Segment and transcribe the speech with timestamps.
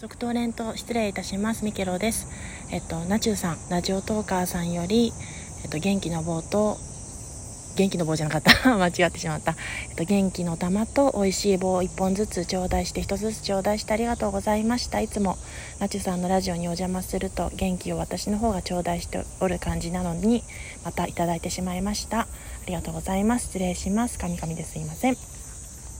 [0.00, 1.62] 続投連と失礼いたします。
[1.62, 2.26] ミケロです。
[2.72, 5.12] えっとナチュさんラジオトーカーさんより
[5.62, 6.78] えっと元気の棒と
[7.76, 8.50] 元気の棒じゃなかった。
[8.80, 9.56] 間違ってしまった、
[9.90, 15.02] えっと、元気の玉と美味しい棒を1本ずつ頂戴して1つずつ頂戴してありがとうございました。
[15.02, 15.36] いつも
[15.80, 20.42] ナチュさんのラジオにお邪魔すると元気を私の方が頂戴しておる感じなのに
[20.82, 22.20] またいただいてしまいました。
[22.20, 22.26] あ
[22.66, 23.48] りがとうございます。
[23.48, 24.18] 失礼します。
[24.18, 25.49] 神々ですいません。